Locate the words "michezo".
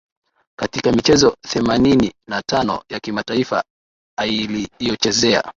0.91-1.37